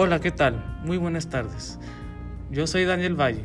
Hola, 0.00 0.20
¿qué 0.20 0.30
tal? 0.30 0.62
Muy 0.84 0.96
buenas 0.96 1.28
tardes. 1.28 1.80
Yo 2.52 2.68
soy 2.68 2.84
Daniel 2.84 3.20
Valle. 3.20 3.44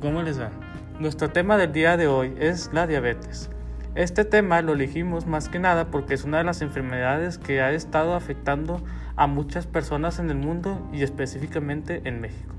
¿Cómo 0.00 0.22
les 0.22 0.40
va? 0.40 0.50
Nuestro 0.98 1.30
tema 1.30 1.56
del 1.56 1.70
día 1.70 1.96
de 1.96 2.08
hoy 2.08 2.34
es 2.40 2.70
la 2.72 2.88
diabetes. 2.88 3.48
Este 3.94 4.24
tema 4.24 4.60
lo 4.62 4.72
elegimos 4.72 5.26
más 5.26 5.48
que 5.48 5.60
nada 5.60 5.92
porque 5.92 6.14
es 6.14 6.24
una 6.24 6.38
de 6.38 6.42
las 6.42 6.60
enfermedades 6.60 7.38
que 7.38 7.60
ha 7.60 7.70
estado 7.70 8.16
afectando 8.16 8.82
a 9.14 9.28
muchas 9.28 9.68
personas 9.68 10.18
en 10.18 10.30
el 10.30 10.38
mundo 10.38 10.84
y 10.92 11.04
específicamente 11.04 12.02
en 12.02 12.20
México. 12.20 12.52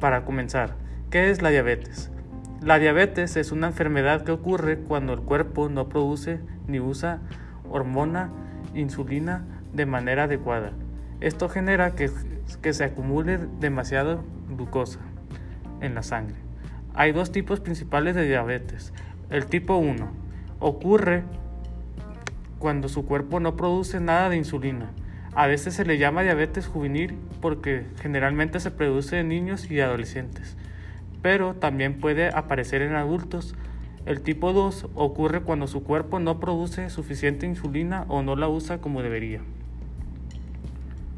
Para 0.00 0.24
comenzar, 0.24 0.74
¿qué 1.10 1.30
es 1.30 1.42
la 1.42 1.50
diabetes? 1.50 2.10
La 2.60 2.80
diabetes 2.80 3.36
es 3.36 3.52
una 3.52 3.68
enfermedad 3.68 4.24
que 4.24 4.32
ocurre 4.32 4.80
cuando 4.80 5.12
el 5.12 5.20
cuerpo 5.20 5.68
no 5.68 5.88
produce 5.88 6.40
ni 6.66 6.80
usa 6.80 7.20
hormona 7.70 8.30
insulina 8.74 9.44
de 9.72 9.86
manera 9.86 10.24
adecuada. 10.24 10.72
Esto 11.20 11.48
genera 11.48 11.94
que, 11.94 12.10
se 12.72 12.84
acumule 12.84 13.38
demasiada 13.60 14.18
glucosa 14.48 15.00
en 15.80 15.94
la 15.94 16.02
sangre. 16.02 16.36
Hay 16.94 17.12
dos 17.12 17.32
tipos 17.32 17.60
principales 17.60 18.14
de 18.14 18.26
diabetes. 18.26 18.92
El 19.30 19.46
tipo 19.46 19.76
1 19.76 20.08
ocurre 20.60 21.24
cuando 22.58 22.88
su 22.88 23.06
cuerpo 23.06 23.40
no 23.40 23.56
produce 23.56 24.00
nada 24.00 24.28
de 24.28 24.36
insulina. 24.36 24.90
A 25.34 25.46
veces 25.46 25.74
se 25.74 25.84
le 25.84 25.98
llama 25.98 26.22
diabetes 26.22 26.66
juvenil 26.66 27.18
porque 27.40 27.86
generalmente 28.00 28.60
se 28.60 28.70
produce 28.70 29.18
en 29.18 29.28
niños 29.28 29.70
y 29.70 29.80
adolescentes, 29.80 30.56
pero 31.22 31.54
también 31.54 31.98
puede 31.98 32.28
aparecer 32.28 32.82
en 32.82 32.94
adultos. 32.94 33.54
El 34.06 34.20
tipo 34.20 34.52
2 34.52 34.88
ocurre 34.94 35.40
cuando 35.40 35.66
su 35.66 35.82
cuerpo 35.82 36.20
no 36.20 36.38
produce 36.38 36.90
suficiente 36.90 37.46
insulina 37.46 38.04
o 38.08 38.22
no 38.22 38.36
la 38.36 38.48
usa 38.48 38.80
como 38.80 39.02
debería. 39.02 39.40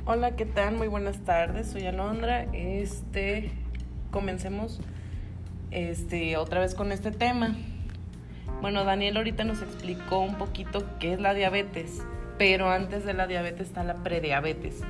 Hola, 0.08 0.36
¿qué 0.36 0.46
tal? 0.46 0.76
Muy 0.76 0.86
buenas 0.86 1.18
tardes. 1.24 1.66
Soy 1.66 1.84
Alondra. 1.84 2.44
Este, 2.52 3.50
comencemos 4.12 4.78
este 5.72 6.36
otra 6.36 6.60
vez 6.60 6.76
con 6.76 6.92
este 6.92 7.10
tema. 7.10 7.56
Bueno, 8.60 8.84
Daniel 8.84 9.16
ahorita 9.16 9.42
nos 9.42 9.62
explicó 9.62 10.20
un 10.20 10.38
poquito 10.38 10.86
qué 11.00 11.14
es 11.14 11.20
la 11.20 11.34
diabetes, 11.34 12.04
pero 12.38 12.70
antes 12.70 13.04
de 13.04 13.14
la 13.14 13.26
diabetes 13.26 13.66
está 13.66 13.82
la 13.82 13.94
prediabetes. 14.04 14.82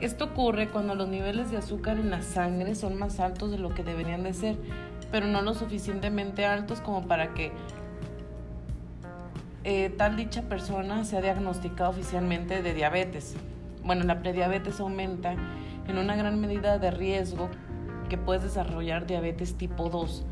Esto 0.00 0.26
ocurre 0.26 0.68
cuando 0.68 0.94
los 0.94 1.08
niveles 1.08 1.50
de 1.50 1.56
azúcar 1.56 1.98
en 1.98 2.10
la 2.10 2.22
sangre 2.22 2.76
son 2.76 2.96
más 2.96 3.18
altos 3.18 3.50
de 3.50 3.58
lo 3.58 3.70
que 3.70 3.82
deberían 3.82 4.22
de 4.22 4.32
ser, 4.32 4.56
pero 5.10 5.26
no 5.26 5.42
lo 5.42 5.54
suficientemente 5.54 6.46
altos 6.46 6.80
como 6.80 7.08
para 7.08 7.34
que 7.34 7.50
eh, 9.64 9.92
tal 9.98 10.14
dicha 10.14 10.42
persona 10.42 11.02
sea 11.02 11.20
diagnosticada 11.20 11.90
oficialmente 11.90 12.62
de 12.62 12.74
diabetes. 12.74 13.34
Bueno, 13.84 14.04
la 14.04 14.20
prediabetes 14.20 14.80
aumenta 14.80 15.34
en 15.88 15.98
una 15.98 16.14
gran 16.14 16.40
medida 16.40 16.78
de 16.78 16.90
riesgo 16.90 17.48
que 18.08 18.16
puedes 18.16 18.42
desarrollar 18.42 19.06
diabetes 19.06 19.56
tipo 19.56 19.88
2. 19.88 20.24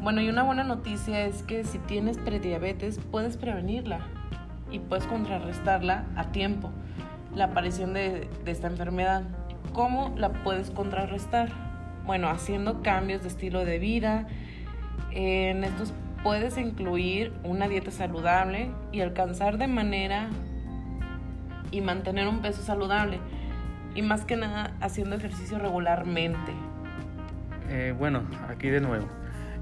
Bueno, 0.00 0.20
y 0.20 0.28
una 0.28 0.44
buena 0.44 0.62
noticia 0.62 1.24
es 1.24 1.42
que 1.42 1.64
si 1.64 1.78
tienes 1.78 2.18
prediabetes 2.18 3.00
puedes 3.10 3.36
prevenirla 3.36 4.00
y 4.70 4.78
puedes 4.78 5.06
contrarrestarla 5.06 6.04
a 6.14 6.30
tiempo, 6.30 6.70
la 7.34 7.44
aparición 7.46 7.94
de, 7.94 8.28
de 8.44 8.50
esta 8.50 8.68
enfermedad. 8.68 9.24
¿Cómo 9.72 10.14
la 10.16 10.32
puedes 10.32 10.70
contrarrestar? 10.70 11.50
Bueno, 12.06 12.28
haciendo 12.28 12.82
cambios 12.82 13.22
de 13.22 13.28
estilo 13.28 13.64
de 13.64 13.78
vida. 13.78 14.28
En 15.10 15.64
estos 15.64 15.92
puedes 16.22 16.58
incluir 16.58 17.32
una 17.42 17.68
dieta 17.68 17.90
saludable 17.90 18.70
y 18.92 19.00
alcanzar 19.00 19.58
de 19.58 19.66
manera 19.66 20.30
y 21.70 21.80
mantener 21.80 22.28
un 22.28 22.40
peso 22.40 22.62
saludable. 22.62 23.18
Y 23.94 24.02
más 24.02 24.24
que 24.24 24.36
nada 24.36 24.72
haciendo 24.80 25.16
ejercicio 25.16 25.58
regularmente. 25.58 26.52
Eh, 27.68 27.94
bueno, 27.98 28.22
aquí 28.48 28.68
de 28.68 28.80
nuevo. 28.80 29.06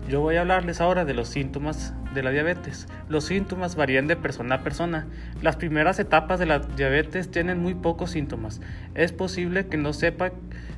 Yo 0.08 0.20
voy 0.20 0.36
a 0.36 0.42
hablarles 0.42 0.80
ahora 0.80 1.04
de 1.04 1.14
los 1.14 1.28
síntomas 1.28 1.92
de 2.14 2.22
la 2.22 2.30
diabetes. 2.30 2.86
Los 3.08 3.24
síntomas 3.24 3.74
varían 3.74 4.06
de 4.06 4.14
persona 4.14 4.56
a 4.56 4.62
persona. 4.62 5.06
Las 5.42 5.56
primeras 5.56 5.98
etapas 5.98 6.38
de 6.38 6.46
la 6.46 6.60
diabetes 6.60 7.30
tienen 7.30 7.60
muy 7.60 7.74
pocos 7.74 8.12
síntomas. 8.12 8.60
Es 8.94 9.12
posible 9.12 9.66
que 9.66 9.76
no 9.76 9.92
sepa 9.92 10.30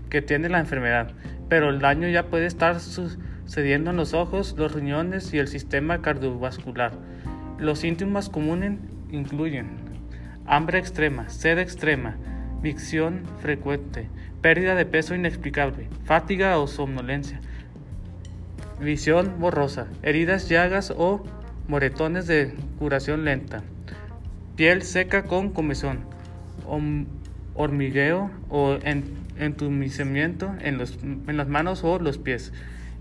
que 0.08 0.22
tiene 0.22 0.48
la 0.48 0.60
enfermedad, 0.60 1.12
pero 1.50 1.68
el 1.68 1.78
daño 1.78 2.08
ya 2.08 2.24
puede 2.24 2.46
estar 2.46 2.80
sucediendo 2.80 3.90
en 3.90 3.96
los 3.96 4.14
ojos, 4.14 4.54
los 4.56 4.72
riñones 4.72 5.34
y 5.34 5.38
el 5.38 5.48
sistema 5.48 6.00
cardiovascular. 6.00 6.92
Los 7.58 7.80
síntomas 7.80 8.30
comunes 8.30 8.78
incluyen 9.10 9.87
hambre 10.48 10.78
extrema, 10.78 11.28
sed 11.28 11.58
extrema, 11.58 12.16
micción 12.62 13.22
frecuente, 13.40 14.08
pérdida 14.40 14.74
de 14.74 14.86
peso 14.86 15.14
inexplicable, 15.14 15.88
fatiga 16.04 16.58
o 16.58 16.66
somnolencia, 16.66 17.40
visión 18.80 19.38
borrosa, 19.38 19.86
heridas, 20.02 20.48
llagas 20.48 20.92
o 20.96 21.22
moretones 21.68 22.26
de 22.26 22.54
curación 22.78 23.24
lenta, 23.24 23.62
piel 24.56 24.82
seca 24.82 25.24
con 25.24 25.50
comezón, 25.50 26.00
hormigueo 27.54 28.30
o 28.48 28.78
entumecimiento 29.36 30.54
en, 30.60 30.80
en 31.28 31.36
las 31.36 31.48
manos 31.48 31.84
o 31.84 31.98
los 31.98 32.18
pies, 32.18 32.52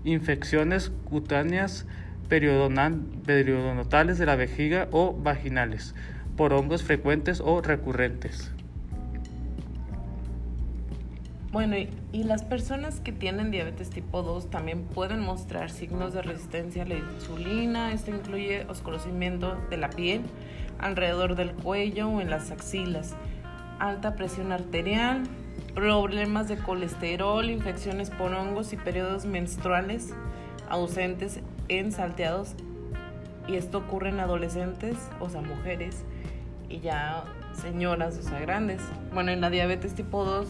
infecciones 0.04 0.92
cutáneas 1.04 1.86
periodonatales 2.28 4.18
de 4.18 4.26
la 4.26 4.36
vejiga 4.36 4.88
o 4.90 5.14
vaginales, 5.14 5.94
por 6.38 6.54
hongos 6.54 6.84
frecuentes 6.84 7.42
o 7.44 7.60
recurrentes. 7.60 8.52
Bueno, 11.50 11.76
y, 11.76 12.22
las 12.22 12.44
personas 12.44 13.00
que 13.00 13.10
tienen 13.10 13.50
diabetes 13.50 13.90
tipo 13.90 14.22
2 14.22 14.48
también 14.48 14.84
pueden 14.84 15.18
mostrar 15.20 15.70
signos 15.70 16.12
de 16.12 16.22
resistencia 16.22 16.84
a 16.84 16.86
la 16.86 16.94
insulina. 16.94 17.92
Esto 17.92 18.12
incluye 18.12 18.66
oscurecimiento 18.68 19.56
de 19.68 19.78
la 19.78 19.90
piel 19.90 20.22
alrededor 20.78 21.34
del 21.34 21.52
cuello 21.52 22.08
o 22.08 22.20
en 22.20 22.30
las 22.30 22.52
axilas, 22.52 23.16
alta 23.80 24.14
presión 24.14 24.52
arterial, 24.52 25.24
problemas 25.74 26.48
de 26.48 26.58
colesterol, 26.58 27.50
infecciones 27.50 28.10
por 28.10 28.32
hongos 28.32 28.72
y 28.72 28.76
periodos 28.76 29.24
menstruales 29.24 30.14
ausentes 30.68 31.40
en 31.68 31.90
salteados. 31.90 32.54
Y 33.48 33.56
esto 33.56 33.78
ocurre 33.78 34.10
en 34.10 34.20
adolescentes, 34.20 34.96
o 35.18 35.30
sea, 35.30 35.40
mujeres, 35.40 36.04
y 36.68 36.80
ya 36.80 37.24
señoras, 37.52 38.18
o 38.18 38.22
sea, 38.22 38.40
grandes. 38.40 38.80
Bueno, 39.12 39.30
en 39.30 39.40
la 39.40 39.50
diabetes 39.50 39.94
tipo 39.94 40.24
2 40.24 40.48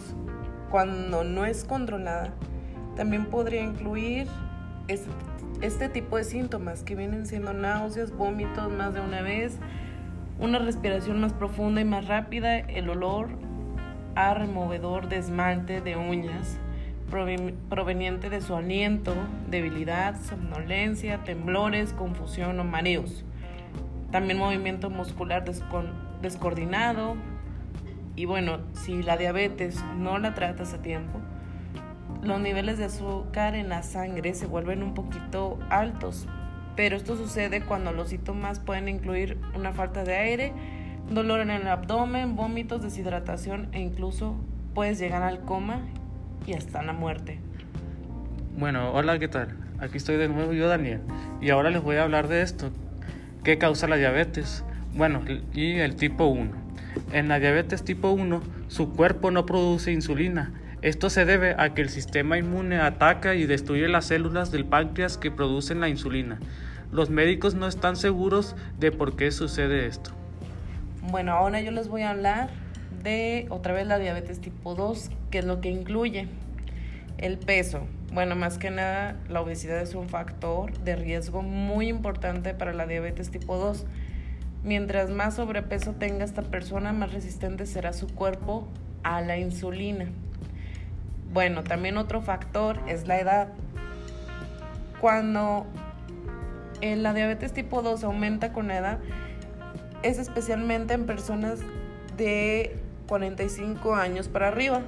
cuando 0.71 1.25
no 1.25 1.45
es 1.47 1.65
controlada, 1.65 2.33
también 2.97 3.27
podría 3.27 3.63
incluir 3.63 4.27
este, 4.89 5.09
este, 5.63 5.89
tipo 5.89 6.17
de 6.17 6.25
síntomas 6.25 6.83
que 6.83 6.95
vienen 6.95 7.27
siendo 7.27 7.53
náuseas, 7.53 8.11
vómitos 8.11 8.71
más 8.71 8.93
de 8.93 9.01
una 9.01 9.23
vez, 9.23 9.59
una 10.39 10.59
respiración 10.59 11.21
más 11.21 11.33
profunda 11.33 11.81
y 11.81 11.85
más 11.85 12.07
rápida, 12.07 12.59
el 12.59 12.91
olor 12.91 13.29
a 14.15 14.35
removedor 14.35 15.09
de 15.09 15.17
esmalte 15.17 15.81
de 15.81 15.97
uñas 15.97 16.59
proveniente 17.11 18.29
de 18.29 18.41
su 18.41 18.55
aliento, 18.55 19.15
debilidad, 19.49 20.21
somnolencia, 20.21 21.25
temblores, 21.25 21.93
confusión 21.95 22.61
o 22.61 22.65
mareos. 22.65 23.25
También 24.11 24.39
movimiento 24.39 24.91
muscular 24.91 25.45
descoordinado, 26.23 27.17
y 28.17 28.25
bueno, 28.25 28.59
si 28.73 29.03
la 29.03 29.17
diabetes 29.17 29.85
no 29.97 30.19
la 30.19 30.35
tratas 30.35 30.75
a 30.75 30.83
tiempo, 30.83 31.21
los 32.23 32.41
niveles 32.41 32.79
de 32.79 32.87
azúcar 32.87 33.55
en 33.55 33.69
la 33.69 33.83
sangre 33.83 34.35
se 34.35 34.47
vuelven 34.47 34.83
un 34.83 34.95
poquito 34.95 35.59
altos. 35.71 36.27
Pero 36.75 36.97
esto 36.97 37.17
sucede 37.17 37.61
cuando 37.63 37.93
los 37.93 38.09
síntomas 38.09 38.61
pueden 38.61 38.89
incluir 38.89 39.39
una 39.55 39.73
falta 39.73 40.05
de 40.05 40.17
aire, 40.17 40.53
dolor 41.11 41.41
en 41.41 41.51
el 41.51 41.67
abdomen, 41.69 42.37
vómitos, 42.37 42.83
deshidratación 42.83 43.69
e 43.73 43.81
incluso 43.81 44.37
puedes 44.75 44.99
llegar 44.99 45.23
al 45.23 45.41
coma 45.41 45.81
y 46.47 46.55
hasta 46.55 46.83
la 46.83 46.93
muerte. 46.93 47.41
Bueno, 48.57 48.93
hola, 48.93 49.19
¿qué 49.19 49.29
tal? 49.29 49.57
Aquí 49.79 49.97
estoy 49.97 50.17
de 50.17 50.29
nuevo 50.29 50.53
yo, 50.53 50.69
Daniel, 50.69 51.01
y 51.41 51.51
ahora 51.51 51.71
les 51.71 51.83
voy 51.83 51.97
a 51.97 52.03
hablar 52.03 52.27
de 52.27 52.43
esto. 52.43 52.71
¿Qué 53.45 53.59
causa 53.59 53.87
la 53.87 53.97
diabetes? 53.97 54.65
Bueno, 54.99 55.23
y 55.55 55.75
el 55.75 55.95
tipo 55.95 56.27
1. 56.27 56.51
En 57.13 57.29
la 57.29 57.39
diabetes 57.39 57.85
tipo 57.85 58.11
1, 58.11 58.43
su 58.67 58.93
cuerpo 58.95 59.31
no 59.31 59.47
produce 59.47 59.93
insulina. 59.93 60.53
Esto 60.83 61.09
se 61.09 61.25
debe 61.25 61.55
a 61.57 61.73
que 61.73 61.83
el 61.83 61.89
sistema 61.89 62.37
inmune 62.37 62.81
ataca 62.81 63.37
y 63.37 63.47
destruye 63.47 63.87
las 63.87 64.07
células 64.07 64.51
del 64.51 64.65
páncreas 64.65 65.17
que 65.17 65.31
producen 65.31 65.79
la 65.79 65.89
insulina. 65.89 66.41
Los 66.91 67.11
médicos 67.11 67.55
no 67.55 67.69
están 67.69 67.95
seguros 67.95 68.57
de 68.81 68.91
por 68.91 69.15
qué 69.15 69.31
sucede 69.31 69.87
esto. 69.87 70.11
Bueno, 71.13 71.31
ahora 71.31 71.61
yo 71.61 71.71
les 71.71 71.87
voy 71.87 72.03
a 72.03 72.11
hablar 72.11 72.51
de 73.05 73.47
otra 73.51 73.75
vez 73.75 73.87
la 73.87 74.01
diabetes 74.01 74.41
tipo 74.41 74.75
2, 74.75 75.11
que 75.31 75.39
es 75.39 75.45
lo 75.45 75.61
que 75.61 75.71
incluye 75.71 76.27
el 77.19 77.39
peso. 77.39 77.87
Bueno, 78.13 78.35
más 78.35 78.59
que 78.59 78.73
nada, 78.73 79.15
la 79.29 79.43
obesidad 79.43 79.81
es 79.81 79.95
un 79.95 80.09
factor 80.09 80.77
de 80.81 80.97
riesgo 80.97 81.43
muy 81.43 81.87
importante 81.87 82.53
para 82.53 82.73
la 82.73 82.89
diabetes 82.89 83.31
tipo 83.31 83.59
2 83.59 83.87
Mientras 84.65 85.11
más 85.11 85.35
sobrepeso 85.37 85.93
tenga 85.93 86.25
esta 86.25 86.43
persona, 86.43 86.93
más 86.93 87.13
resistente 87.13 87.65
será 87.67 87.93
su 87.93 88.09
cuerpo 88.09 88.67
a 89.03 89.21
la 89.21 89.39
insulina. 89.39 90.07
Bueno, 91.33 91.63
también 91.63 91.97
otro 91.97 92.23
factor 92.23 92.81
es 92.87 93.07
la 93.07 93.21
edad. 93.21 93.49
Cuando 95.01 95.67
la 96.83 97.15
diabetes 97.15 97.53
tipo 97.53 97.83
2 97.83 98.03
aumenta 98.05 98.53
con 98.53 98.69
la 98.69 98.79
edad, 98.79 98.99
es 100.03 100.19
especialmente 100.19 100.95
en 100.95 101.07
personas 101.07 101.61
de 102.17 102.77
45 103.07 103.95
años 103.95 104.29
para 104.29 104.49
arriba. 104.49 104.83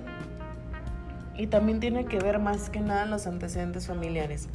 Y 1.36 1.46
también 1.46 1.80
tiene 1.80 2.04
que 2.04 2.18
ver 2.18 2.38
más 2.38 2.70
que 2.70 2.80
nada 2.80 3.06
los 3.06 3.26
antecedentes 3.26 3.86
familiares. 3.86 4.48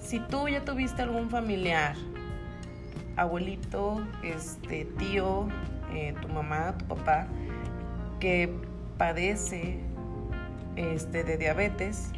Si 0.00 0.20
tú 0.20 0.48
ya 0.48 0.64
tuviste 0.64 1.02
algún 1.02 1.30
familiar, 1.30 1.96
abuelito, 3.16 4.06
este, 4.22 4.84
tío, 4.98 5.48
eh, 5.92 6.14
tu 6.20 6.28
mamá, 6.28 6.76
tu 6.78 6.84
papá, 6.86 7.26
que 8.20 8.50
padece 8.98 9.78
este, 10.76 11.24
de 11.24 11.36
diabetes, 11.38 12.12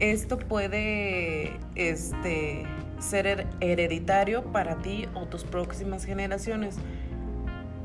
esto 0.00 0.38
puede 0.38 1.56
este, 1.74 2.64
ser 2.98 3.46
hereditario 3.60 4.44
para 4.44 4.76
ti 4.76 5.08
o 5.14 5.26
tus 5.26 5.44
próximas 5.44 6.04
generaciones. 6.04 6.76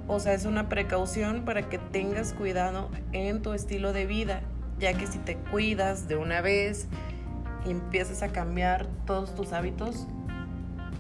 O 0.08 0.20
sea, 0.20 0.34
es 0.34 0.46
una 0.46 0.70
precaución 0.70 1.46
para 1.46 1.70
que 1.70 1.78
tengas 1.78 2.34
cuidado 2.34 2.90
en 3.12 3.42
tu 3.42 3.54
estilo 3.54 3.94
de 3.94 4.08
vida, 4.08 4.42
ya 4.80 4.94
que 4.94 5.06
si 5.06 5.20
te 5.20 5.36
cuidas 5.36 6.08
de 6.08 6.16
una 6.16 6.42
vez 6.42 6.88
y 7.66 7.72
empiezas 7.72 8.24
a 8.24 8.30
cambiar 8.30 8.88
todos 9.06 9.36
tus 9.36 9.54
hábitos, 9.54 10.08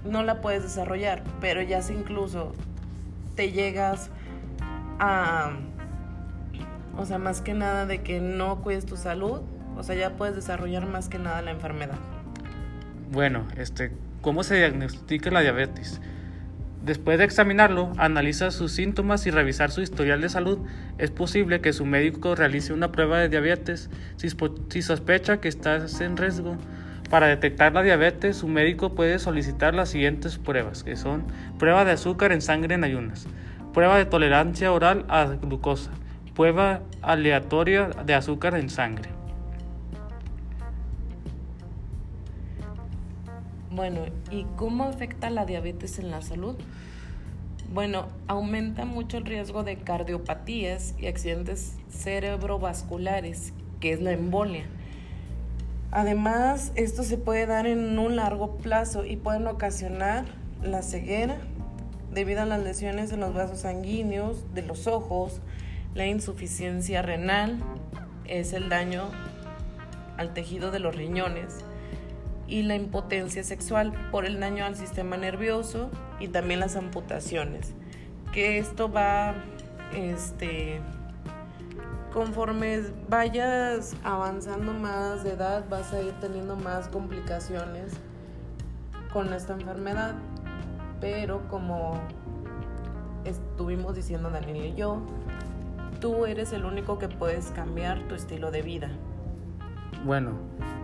no 0.05 0.23
la 0.23 0.41
puedes 0.41 0.63
desarrollar, 0.63 1.23
pero 1.41 1.61
ya 1.61 1.81
si 1.81 1.93
incluso 1.93 2.53
te 3.35 3.51
llegas 3.51 4.09
a, 4.99 5.51
o 6.97 7.05
sea, 7.05 7.17
más 7.17 7.41
que 7.41 7.53
nada 7.53 7.85
de 7.85 8.01
que 8.01 8.19
no 8.19 8.61
cuides 8.61 8.85
tu 8.85 8.97
salud, 8.97 9.41
o 9.77 9.83
sea, 9.83 9.95
ya 9.95 10.17
puedes 10.17 10.35
desarrollar 10.35 10.85
más 10.87 11.09
que 11.09 11.19
nada 11.19 11.41
la 11.41 11.51
enfermedad. 11.51 11.97
Bueno, 13.11 13.47
este, 13.57 13.91
¿cómo 14.21 14.43
se 14.43 14.57
diagnostica 14.57 15.31
la 15.31 15.41
diabetes? 15.41 16.01
Después 16.83 17.17
de 17.17 17.25
examinarlo, 17.25 17.91
analiza 17.97 18.51
sus 18.51 18.71
síntomas 18.71 19.27
y 19.27 19.31
revisar 19.31 19.69
su 19.69 19.81
historial 19.81 20.21
de 20.21 20.29
salud, 20.29 20.59
es 20.97 21.11
posible 21.11 21.59
que 21.59 21.73
su 21.73 21.85
médico 21.85 22.35
realice 22.35 22.71
una 22.71 22.91
prueba 22.91 23.19
de 23.19 23.27
diabetes 23.27 23.89
si, 24.15 24.81
sospecha 24.81 25.41
que 25.41 25.49
estás 25.49 25.99
en 25.99 26.15
riesgo. 26.15 26.57
Para 27.09 27.25
detectar 27.25 27.73
la 27.73 27.81
diabetes, 27.81 28.37
su 28.37 28.47
médico 28.47 28.93
puede 28.93 29.17
solicitar 29.17 29.73
las 29.73 29.89
siguientes 29.89 30.37
pruebas, 30.37 30.83
que 30.83 30.95
son 30.95 31.25
prueba 31.57 31.83
de 31.83 31.91
azúcar 31.91 32.31
en 32.31 32.41
sangre 32.41 32.75
en 32.75 32.83
ayunas, 32.83 33.27
prueba 33.73 33.97
de 33.97 34.05
tolerancia 34.05 34.71
oral 34.71 35.05
a 35.09 35.25
glucosa, 35.25 35.89
prueba 36.35 36.81
aleatoria 37.01 37.87
de 38.05 38.13
azúcar 38.13 38.55
en 38.55 38.69
sangre. 38.69 39.09
Bueno, 43.71 44.01
¿y 44.29 44.45
cómo 44.55 44.83
afecta 44.83 45.31
la 45.31 45.45
diabetes 45.45 45.97
en 45.97 46.11
la 46.11 46.21
salud? 46.21 46.57
Bueno, 47.73 48.07
aumenta 48.27 48.85
mucho 48.85 49.17
el 49.17 49.25
riesgo 49.25 49.63
de 49.63 49.77
cardiopatías 49.77 50.93
y 50.99 51.07
accidentes 51.07 51.75
cerebrovasculares, 51.89 53.53
que 53.79 53.93
es 53.93 54.01
la 54.01 54.11
embolia. 54.11 54.65
Además, 55.91 56.71
esto 56.75 57.03
se 57.03 57.17
puede 57.17 57.45
dar 57.47 57.65
en 57.65 57.97
un 57.97 58.15
largo 58.15 58.57
plazo 58.57 59.05
y 59.05 59.17
pueden 59.17 59.47
ocasionar 59.47 60.25
la 60.61 60.81
ceguera 60.81 61.37
debido 62.13 62.41
a 62.41 62.45
las 62.45 62.61
lesiones 62.61 63.11
en 63.11 63.19
los 63.19 63.33
vasos 63.33 63.61
sanguíneos, 63.61 64.45
de 64.53 64.61
los 64.61 64.87
ojos, 64.87 65.41
la 65.95 66.05
insuficiencia 66.05 67.01
renal, 67.01 67.59
es 68.25 68.53
el 68.53 68.69
daño 68.69 69.09
al 70.17 70.33
tejido 70.33 70.71
de 70.71 70.79
los 70.79 70.95
riñones 70.95 71.65
y 72.47 72.63
la 72.63 72.75
impotencia 72.75 73.43
sexual 73.43 73.93
por 74.11 74.25
el 74.25 74.39
daño 74.39 74.65
al 74.65 74.75
sistema 74.75 75.17
nervioso 75.17 75.89
y 76.19 76.27
también 76.27 76.59
las 76.59 76.75
amputaciones. 76.75 77.73
Que 78.33 78.57
esto 78.57 78.91
va, 78.91 79.35
este, 79.95 80.81
conforme 82.13 82.81
vayas 83.07 83.95
avanzando 84.03 84.73
más 84.73 85.23
de 85.23 85.33
edad, 85.33 85.65
vas 85.69 85.93
a 85.93 86.01
ir 86.01 86.13
teniendo 86.19 86.55
más 86.55 86.87
complicaciones 86.87 87.93
con 89.13 89.33
esta 89.33 89.53
enfermedad. 89.53 90.15
Pero 91.01 91.47
como 91.49 91.99
estuvimos 93.25 93.95
diciendo 93.95 94.29
Daniel 94.29 94.65
y 94.65 94.75
yo, 94.75 95.01
tú 95.99 96.25
eres 96.25 96.53
el 96.53 96.65
único 96.65 96.99
que 96.99 97.07
puedes 97.07 97.51
cambiar 97.51 98.07
tu 98.07 98.15
estilo 98.15 98.51
de 98.51 98.61
vida. 98.61 98.89
Bueno, 100.05 100.31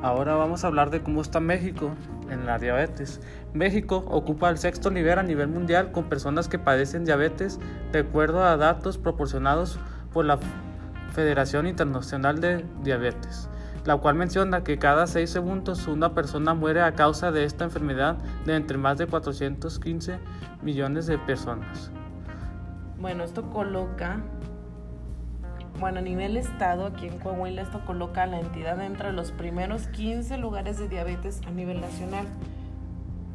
ahora 0.01 0.35
vamos 0.35 0.63
a 0.63 0.67
hablar 0.67 0.89
de 0.89 1.01
cómo 1.01 1.21
está 1.21 1.39
México 1.39 1.91
en 2.29 2.45
la 2.45 2.59
diabetes. 2.59 3.21
México 3.53 4.03
ocupa 4.09 4.49
el 4.49 4.57
sexto 4.57 4.91
nivel 4.91 5.19
a 5.19 5.23
nivel 5.23 5.47
mundial 5.47 5.91
con 5.91 6.05
personas 6.05 6.47
que 6.47 6.59
padecen 6.59 7.05
diabetes 7.05 7.59
de 7.91 7.99
acuerdo 7.99 8.43
a 8.43 8.57
datos 8.57 8.97
proporcionados 8.97 9.79
por 10.11 10.25
la 10.25 10.39
Federación 11.15 11.65
Internacional 11.65 12.41
de 12.41 12.65
Diabetes, 12.83 13.49
la 13.85 13.95
cual 13.95 14.15
menciona 14.15 14.65
que 14.65 14.77
cada 14.77 15.07
6 15.07 15.29
segundos 15.29 15.87
una 15.87 16.13
persona 16.13 16.53
muere 16.53 16.81
a 16.81 16.93
causa 16.93 17.31
de 17.31 17.45
esta 17.45 17.63
enfermedad 17.63 18.17
de 18.45 18.55
entre 18.55 18.77
más 18.77 18.97
de 18.97 19.07
415 19.07 20.19
millones 20.61 21.07
de 21.07 21.17
personas. 21.17 21.89
Bueno, 22.99 23.23
esto 23.23 23.49
coloca 23.49 24.21
bueno, 25.79 25.99
a 25.99 26.01
nivel 26.01 26.37
estado, 26.37 26.85
aquí 26.85 27.07
en 27.07 27.19
Coahuila, 27.19 27.61
esto 27.61 27.81
coloca 27.85 28.23
a 28.23 28.27
la 28.27 28.39
entidad 28.39 28.81
entre 28.81 29.11
los 29.11 29.31
primeros 29.31 29.87
15 29.87 30.37
lugares 30.37 30.77
de 30.77 30.87
diabetes 30.87 31.41
a 31.47 31.51
nivel 31.51 31.81
nacional. 31.81 32.25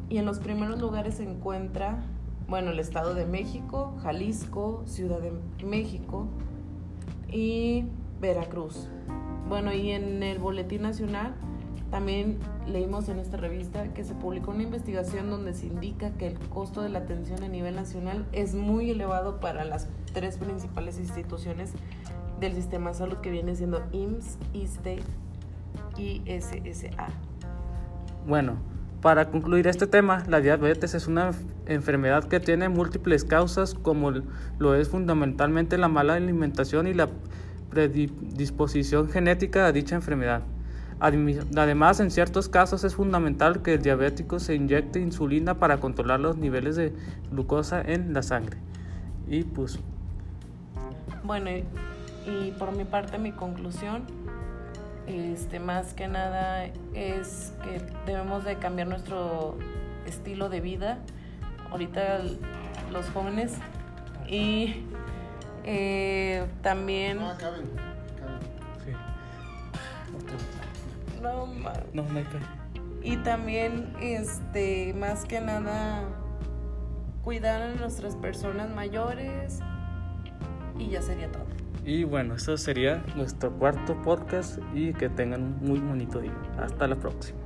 Y 0.09 0.17
en 0.17 0.25
los 0.25 0.39
primeros 0.39 0.79
lugares 0.79 1.15
se 1.15 1.23
encuentra, 1.23 1.99
bueno, 2.47 2.71
el 2.71 2.79
Estado 2.79 3.13
de 3.13 3.25
México, 3.25 3.95
Jalisco, 4.01 4.83
Ciudad 4.85 5.19
de 5.19 5.31
México 5.63 6.27
y 7.31 7.85
Veracruz. 8.19 8.89
Bueno, 9.47 9.73
y 9.73 9.91
en 9.91 10.23
el 10.23 10.39
Boletín 10.39 10.83
Nacional 10.83 11.33
también 11.89 12.39
leímos 12.67 13.09
en 13.09 13.19
esta 13.19 13.35
revista 13.35 13.93
que 13.93 14.05
se 14.05 14.13
publicó 14.13 14.51
una 14.51 14.63
investigación 14.63 15.29
donde 15.29 15.53
se 15.53 15.67
indica 15.67 16.11
que 16.11 16.27
el 16.27 16.39
costo 16.39 16.81
de 16.81 16.89
la 16.89 16.99
atención 16.99 17.43
a 17.43 17.49
nivel 17.49 17.75
nacional 17.75 18.25
es 18.31 18.55
muy 18.55 18.91
elevado 18.91 19.41
para 19.41 19.65
las 19.65 19.89
tres 20.13 20.37
principales 20.37 20.97
instituciones 20.97 21.73
del 22.39 22.53
sistema 22.53 22.91
de 22.91 22.95
salud 22.95 23.17
que 23.17 23.29
viene 23.29 23.55
siendo 23.55 23.83
IMSS, 23.91 24.37
ISTE 24.53 24.99
y 25.97 26.21
SSA. 26.25 27.07
Bueno, 28.25 28.55
para 29.01 29.29
concluir 29.29 29.67
este 29.67 29.87
tema, 29.87 30.23
la 30.27 30.41
diabetes 30.41 30.93
es 30.93 31.07
una 31.07 31.31
enfermedad 31.65 32.25
que 32.25 32.39
tiene 32.39 32.69
múltiples 32.69 33.23
causas 33.23 33.73
como 33.73 34.11
lo 34.59 34.75
es 34.75 34.89
fundamentalmente 34.89 35.77
la 35.77 35.87
mala 35.87 36.13
alimentación 36.13 36.87
y 36.87 36.93
la 36.93 37.09
predisposición 37.71 39.09
genética 39.09 39.65
a 39.65 39.71
dicha 39.71 39.95
enfermedad. 39.95 40.43
Además, 40.99 41.99
en 41.99 42.11
ciertos 42.11 42.47
casos 42.47 42.83
es 42.83 42.93
fundamental 42.93 43.63
que 43.63 43.73
el 43.73 43.81
diabético 43.81 44.39
se 44.39 44.53
inyecte 44.53 44.99
insulina 44.99 45.57
para 45.57 45.77
controlar 45.77 46.19
los 46.19 46.37
niveles 46.37 46.75
de 46.75 46.93
glucosa 47.31 47.81
en 47.81 48.13
la 48.13 48.21
sangre. 48.21 48.57
Y 49.27 49.43
pues... 49.43 49.79
Bueno, 51.23 51.49
y 51.49 52.51
por 52.51 52.75
mi 52.75 52.83
parte, 52.83 53.17
mi 53.17 53.31
conclusión, 53.31 54.03
este, 55.17 55.59
más 55.59 55.93
que 55.93 56.07
nada, 56.07 56.65
es 56.93 57.53
que 57.63 57.81
debemos 58.05 58.43
de 58.43 58.57
cambiar 58.57 58.87
nuestro 58.87 59.57
estilo 60.05 60.49
de 60.49 60.61
vida. 60.61 60.99
Ahorita 61.71 62.19
los 62.91 63.09
jóvenes 63.09 63.53
y 64.27 64.85
eh, 65.63 66.45
también... 66.61 67.19
No, 67.19 67.29
acaben, 67.29 67.63
Sí. 68.85 68.91
No, 71.21 71.47
no, 71.93 72.03
no 72.03 72.21
Y 73.03 73.17
también, 73.17 73.93
este, 74.01 74.93
más 74.93 75.25
que 75.25 75.39
nada, 75.39 76.03
cuidar 77.23 77.61
a 77.61 77.75
nuestras 77.75 78.15
personas 78.15 78.69
mayores 78.69 79.59
y 80.77 80.89
ya 80.89 81.01
sería 81.01 81.31
todo. 81.31 81.60
Y 81.83 82.03
bueno, 82.03 82.35
eso 82.35 82.57
sería 82.57 83.03
nuestro 83.15 83.51
cuarto 83.51 83.99
podcast 84.03 84.59
y 84.73 84.93
que 84.93 85.09
tengan 85.09 85.43
un 85.43 85.57
muy 85.61 85.79
bonito 85.79 86.19
día. 86.19 86.33
Hasta 86.59 86.87
la 86.87 86.95
próxima. 86.95 87.39